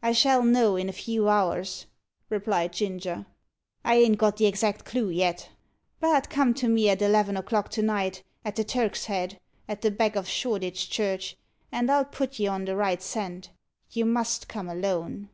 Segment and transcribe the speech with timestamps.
[0.00, 1.86] "I shall know in a few hours,"
[2.30, 3.26] replied Ginger.
[3.84, 5.48] "I ain't got the exact clue yet.
[5.98, 9.90] But come to me at eleven o'clock to night, at the Turk's Head, at the
[9.90, 11.36] back o' Shoreditch Church,
[11.72, 13.50] and I'll put you on the right scent.
[13.90, 15.30] You must come alone."